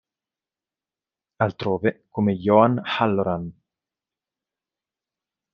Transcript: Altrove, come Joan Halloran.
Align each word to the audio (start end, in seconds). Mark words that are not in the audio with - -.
Altrove, 1.37 2.05
come 2.09 2.33
Joan 2.35 2.81
Halloran. 2.83 3.51